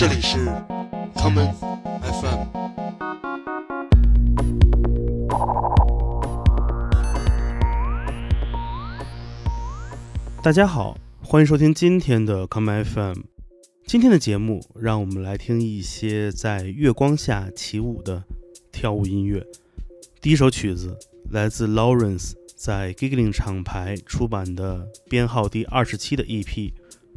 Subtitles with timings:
[0.00, 0.38] 这里是
[1.14, 1.52] common
[2.00, 2.46] FM。
[10.42, 13.18] 大家好，欢迎收听今天的 common FM。
[13.84, 18.24] 今天的节目，让我们来听一些在月光下起舞的
[18.72, 19.46] 跳舞音乐。
[20.22, 20.98] 第一首曲子
[21.30, 26.72] 来自 Lawrence 在 Giggling 厂牌出版的编号第二十七的 EP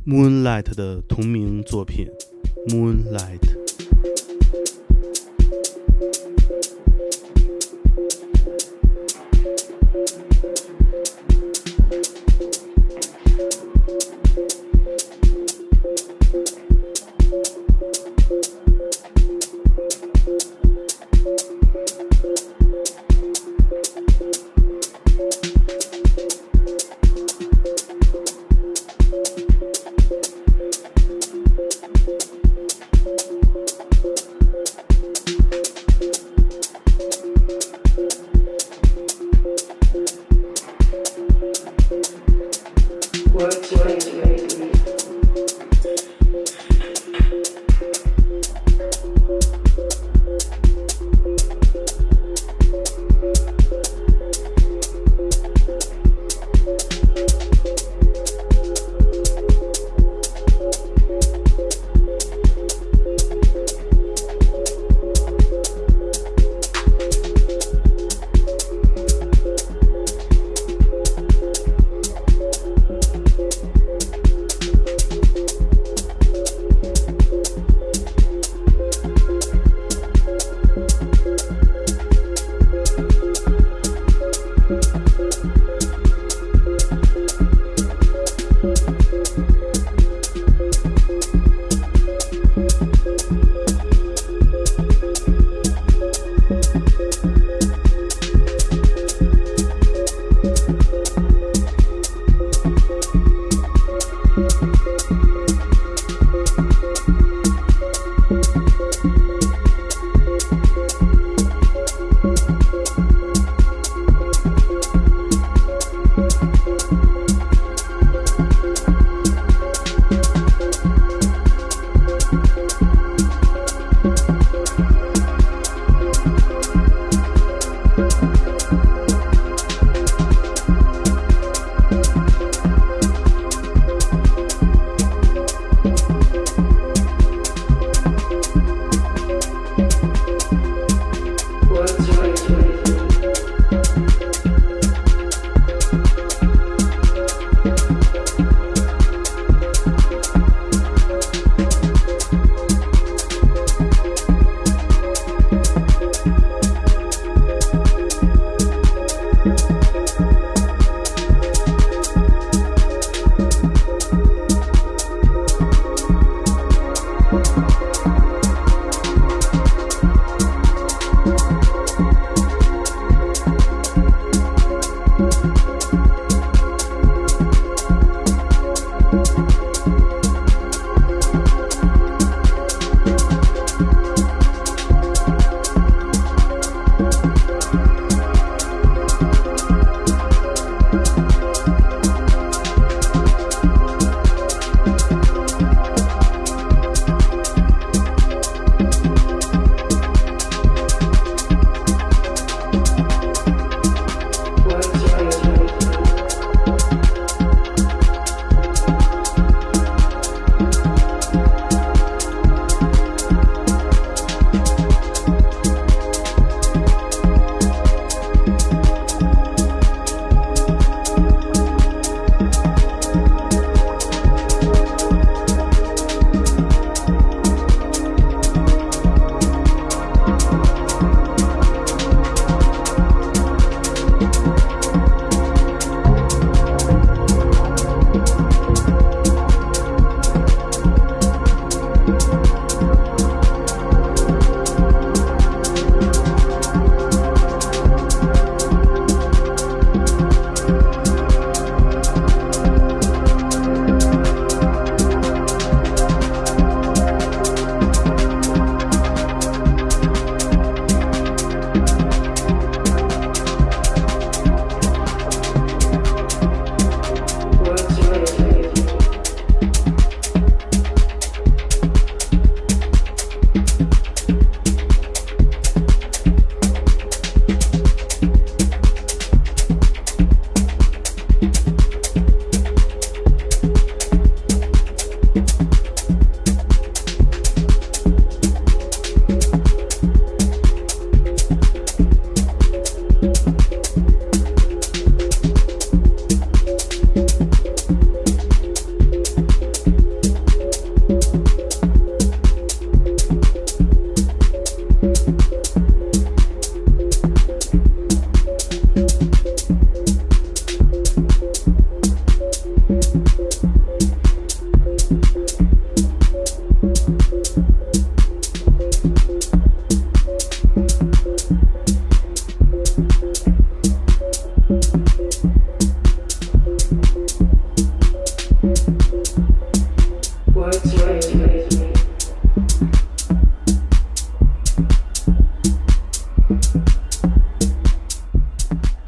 [0.05, 2.09] Moonlight 的同名作品
[2.67, 3.62] Moonlight。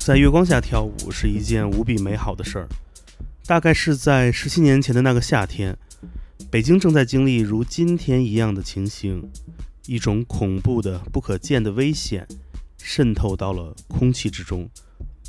[0.06, 2.68] 在月光下跳舞是一件无比美好的事儿。
[3.48, 5.76] 大概是在十七年前的那个夏天，
[6.52, 9.28] 北京正在经历如今天一样的情形，
[9.88, 12.28] 一种恐怖的、不可见的危险
[12.78, 14.70] 渗透到了空气之中。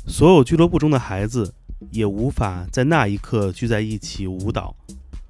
[0.05, 1.51] 所有俱乐部中的孩子
[1.89, 4.75] 也无法在那一刻聚在一起舞蹈。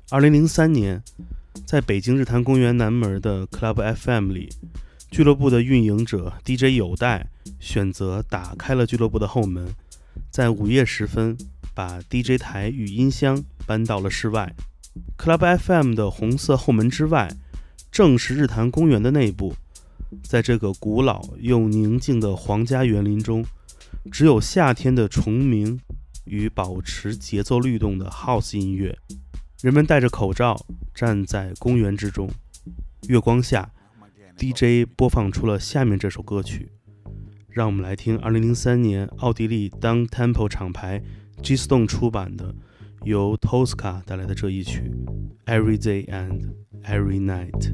[0.10, 1.02] 二零零三年，
[1.66, 4.50] 在北京日坛公园南门的 Club FM 里。
[5.10, 7.28] 俱乐部的运营者 DJ 有代
[7.60, 9.68] 选择打开了俱乐部的后门，
[10.30, 11.38] 在午夜时分
[11.74, 14.56] 把 DJ 台与音箱搬到了室外。
[15.18, 17.32] Club FM 的红色后门之外，
[17.92, 19.56] 正是日坛公园的内部。
[20.24, 23.46] 在这个古老又宁静的皇家园林中，
[24.12, 25.80] 只有夏天的虫鸣
[26.26, 28.98] 与保持节奏律动的 House 音乐。
[29.62, 32.30] 人们戴着口罩站在公园之中，
[33.08, 33.70] 月光下。
[34.40, 36.70] DJ 播放出了下面这首歌曲，
[37.58, 41.02] 让我们来听2003年奥地利 Down Tempo 厂牌
[41.42, 42.54] G Stone 出版的
[43.04, 44.92] 由 Tosca 带来的这一曲
[45.48, 46.52] Every Day and
[46.84, 47.74] Every Night。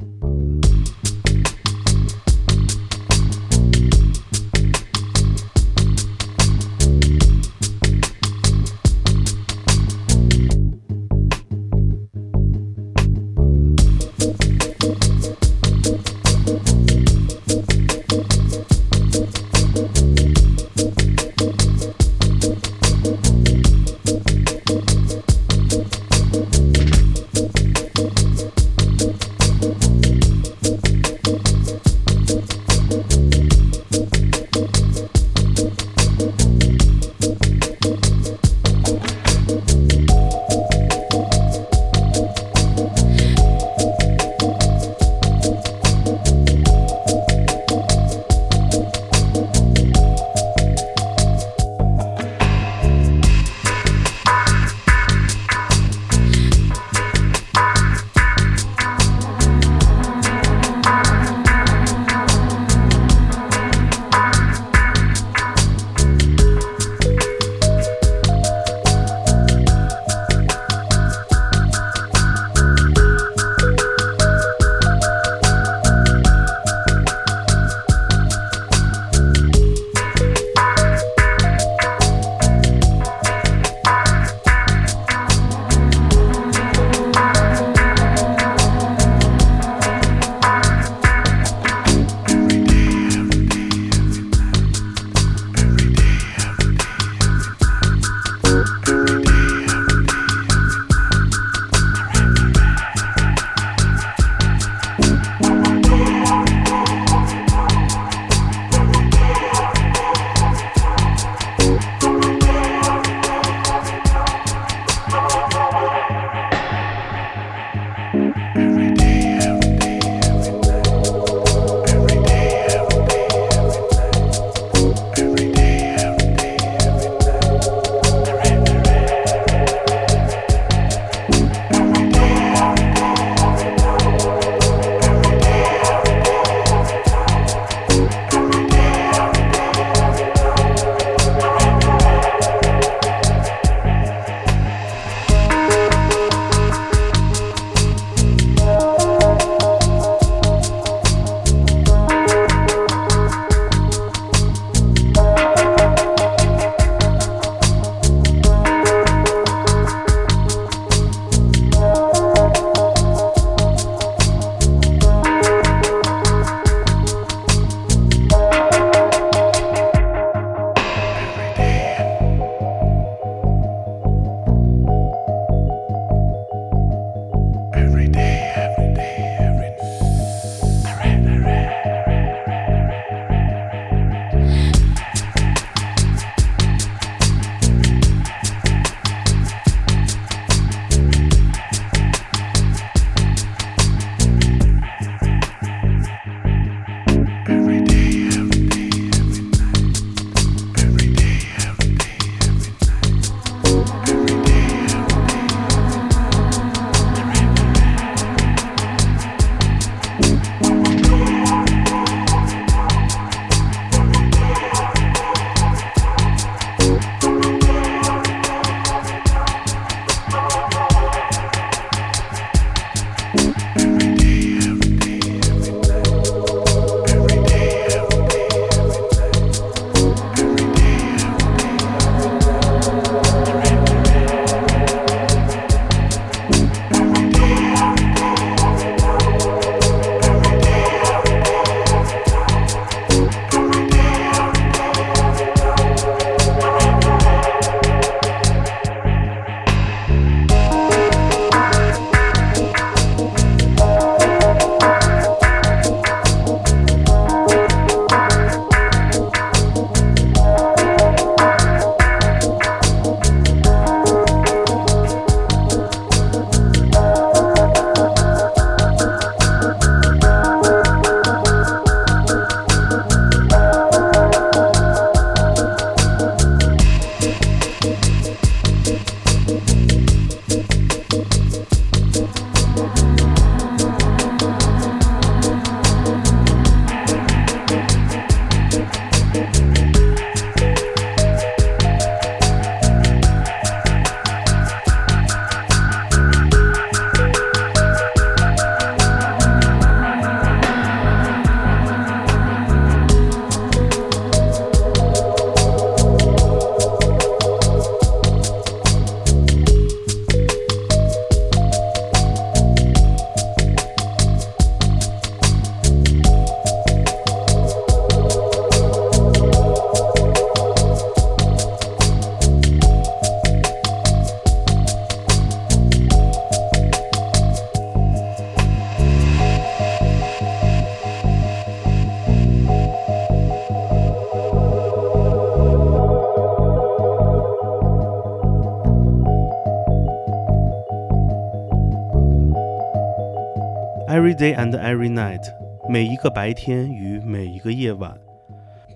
[344.36, 345.42] Day and every night，
[345.88, 348.18] 每一个白天与每一个夜晚。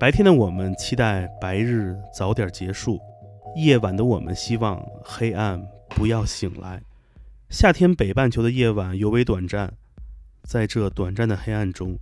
[0.01, 3.01] 白天的我们期待白日早点结束，
[3.55, 6.83] 夜晚的我们希望黑暗不要醒来。
[7.51, 9.73] 夏天北半球的夜晚尤为短暂，
[10.43, 11.97] 在这短暂的黑暗中，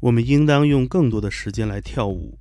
[0.00, 2.36] 我们应当用更多的时间来跳舞。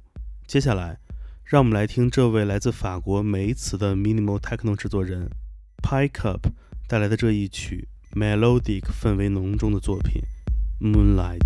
[0.47, 0.97] 接下来，
[1.45, 5.29] 让我们来听这位来自法国梅茨的 Minimal Techno 制作人
[5.83, 6.47] Pike Up
[6.87, 10.21] 带来的这一曲 Melodic 氛围浓重的作品
[10.85, 11.39] 《Moonlight》。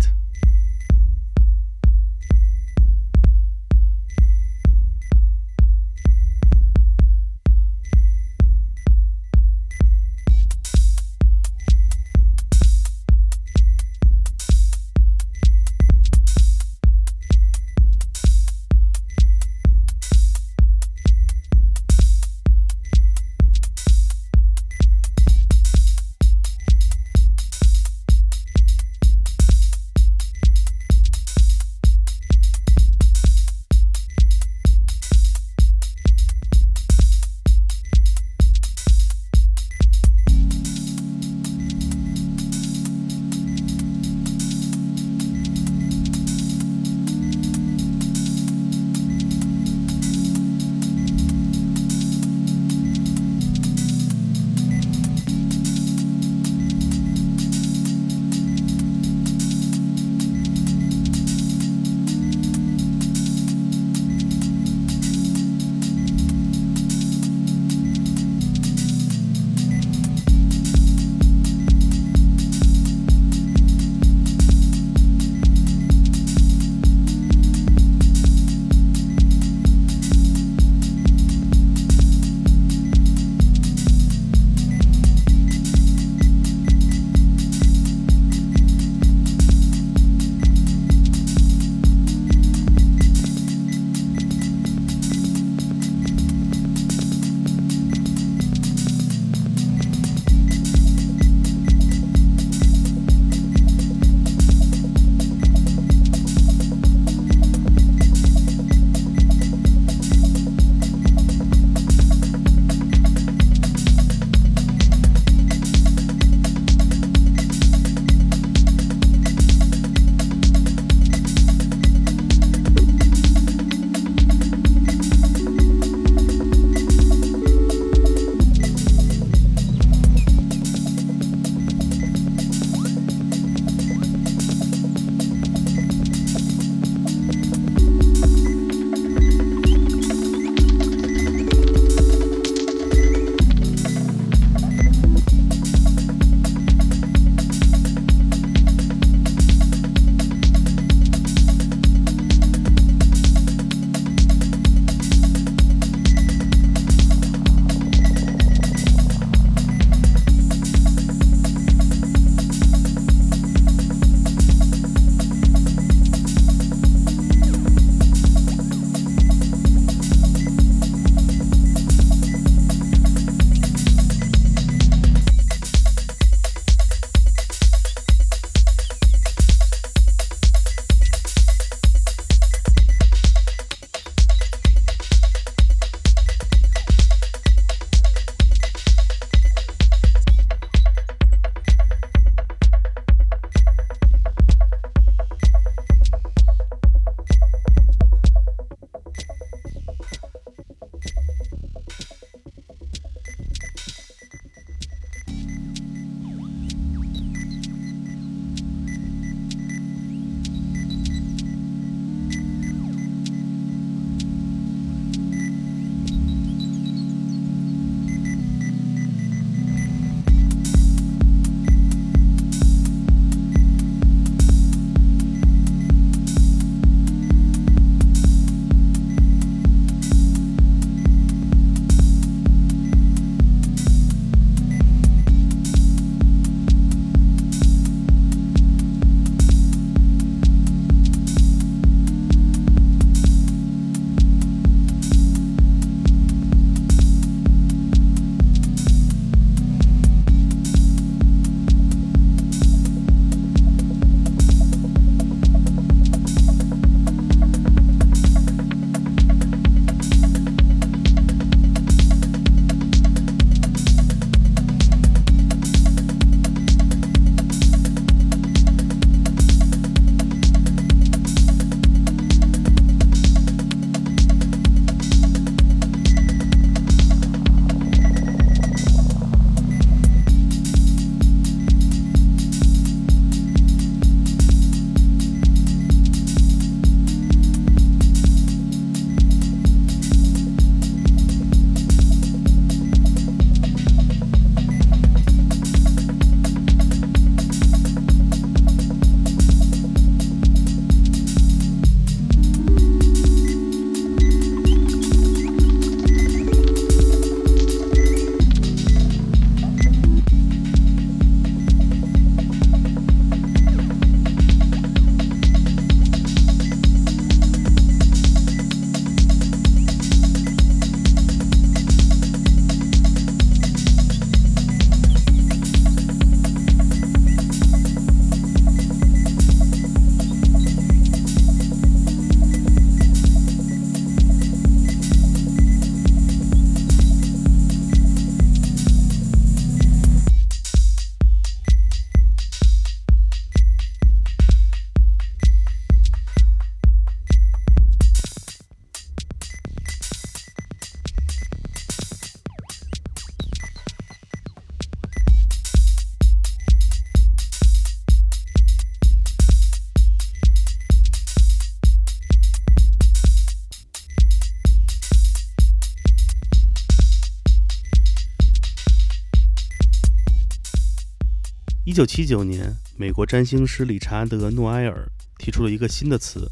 [371.96, 376.46] 九七九年，美国占星师理查德·诺埃尔提出了一个新的词，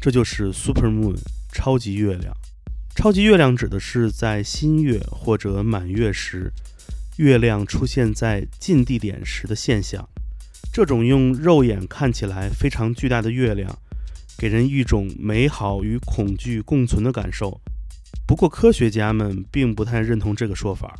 [0.00, 1.14] 这就是 “super moon”
[1.52, 2.36] 超级月亮。
[2.96, 6.52] 超级月亮指的是在新月或者满月时，
[7.18, 10.08] 月亮出现在近地点时的现象。
[10.72, 13.78] 这种用肉眼看起来非常巨大的月亮，
[14.36, 17.60] 给人一种美好与恐惧共存的感受。
[18.26, 20.98] 不过，科学家们并不太认同这个说法。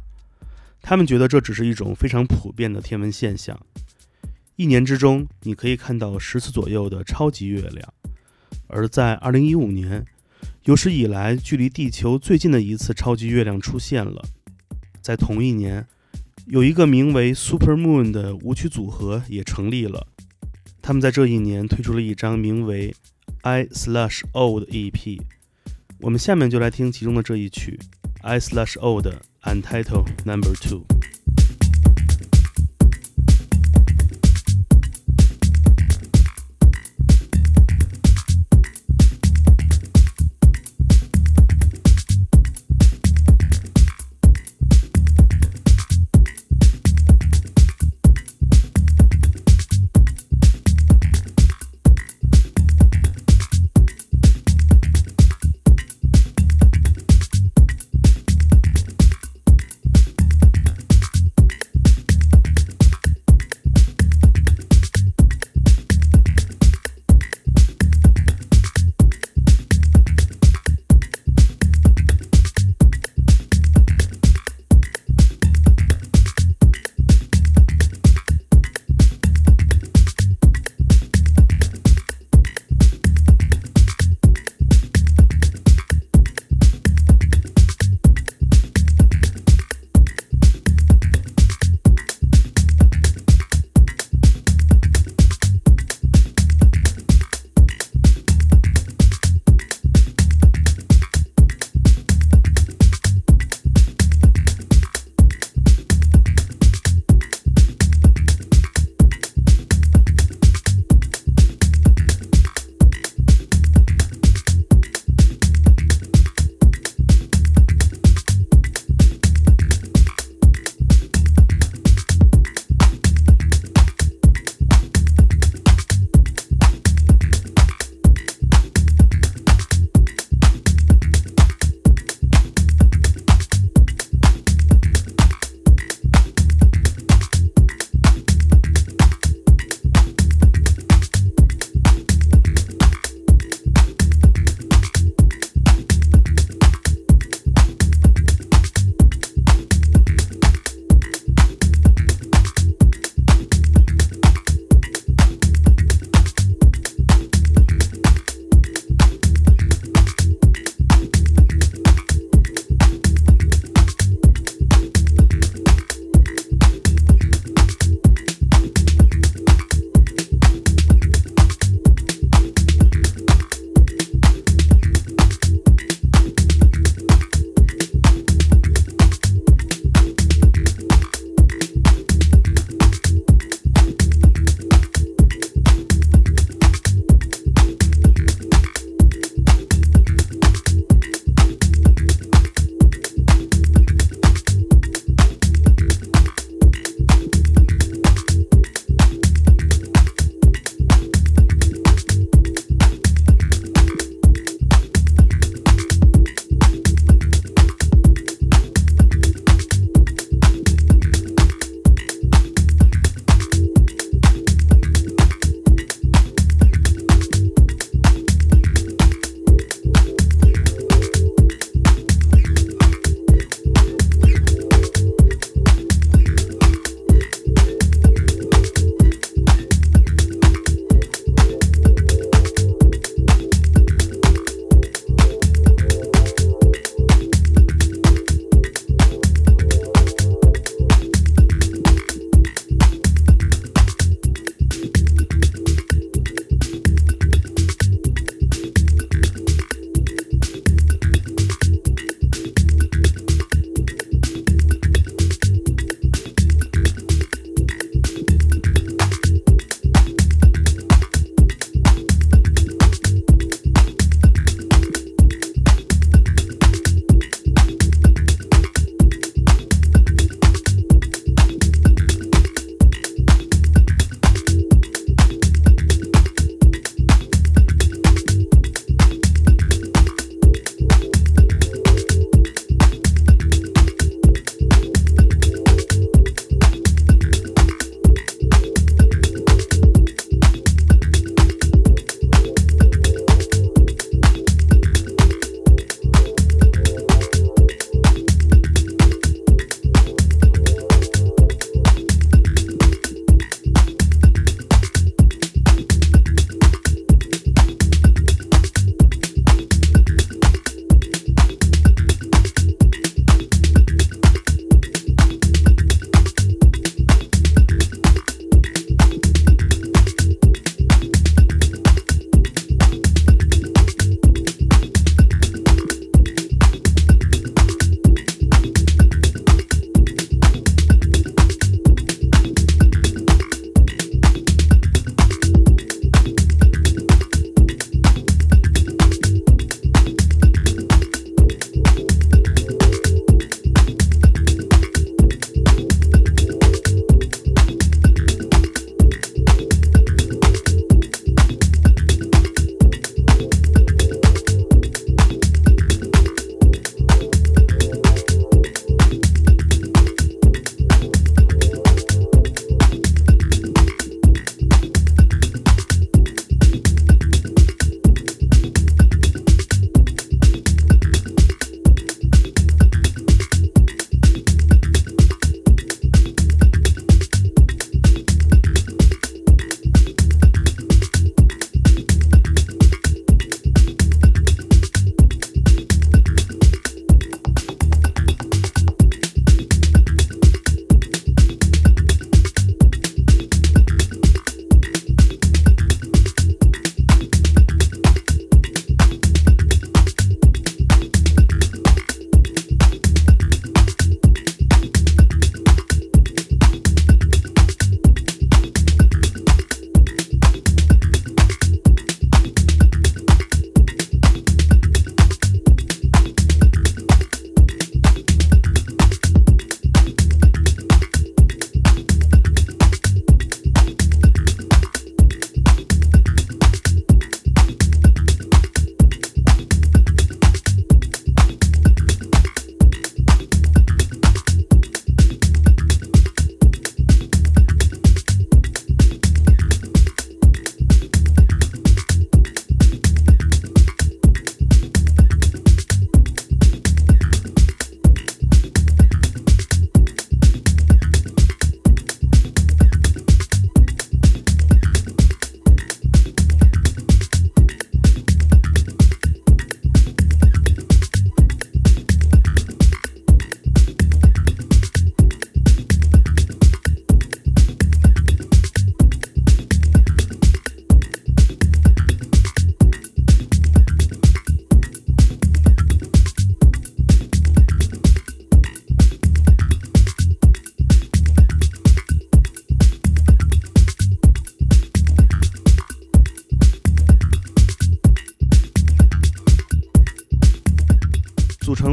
[0.81, 3.59] 他们觉得这只是一种非常普遍的天文现象。
[4.59, 7.95] 一年之中，你可以看到十次左右的超级月亮。
[8.67, 10.05] 而在2015年，
[10.65, 14.21] 有史以来距离地球最近的一次超级月亮出现了。
[15.01, 15.87] 在同一年，
[16.47, 20.09] 有一个名为 Super Moon 的舞曲组合也成立了。
[20.83, 22.93] 他们在这一年推出了一张名为
[23.43, 25.21] I Slash O 的 EP。
[26.01, 27.79] 我们下面就来听其中的这一曲
[28.23, 29.07] I Slash Old。
[29.45, 30.85] Untitled Number Two。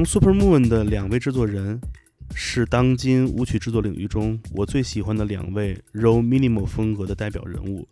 [0.06, 1.82] Super Moon 的两位制作人，
[2.36, 7.88] 是当今舞曲制作领域中我最喜欢的两位 Raw Minimal 风格的代表人物。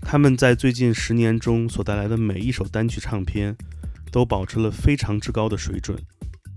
[0.00, 3.56] 他们在最近十年中所带来的每一首单曲唱片，
[4.12, 5.98] 都保持了非常之高的水准。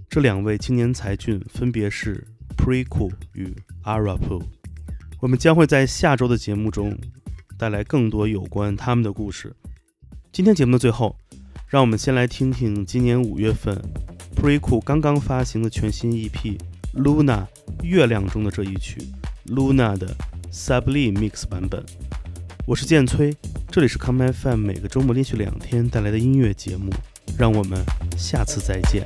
[0.08, 4.44] 这两位青年才俊分别是 Precool 与 Arapu。
[5.20, 6.96] 我们将会在下周的节目中
[7.58, 9.56] 带来更多有关他们的故事。
[10.32, 11.18] 今天节目的最后，
[11.68, 13.82] 让我们先来听听今年五月份
[14.36, 16.32] precoo 刚刚发行的全新 EP
[16.96, 17.46] 《Luna
[17.84, 19.02] 月亮》中的这一曲
[19.48, 20.16] Luna 的
[20.52, 21.84] Sublime Mix 版本。
[22.66, 23.34] 我是剑崔，
[23.70, 26.92] 这里是 Come FM，每个周末连续两天带来的音乐节目，
[27.38, 27.84] 让我们
[28.18, 29.06] 下次再见。